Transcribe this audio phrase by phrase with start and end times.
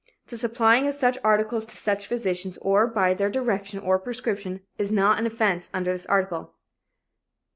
[0.29, 4.91] The supplying of such articles to such physicians or by their direction or prescription, is
[4.91, 6.55] not an offense under this article.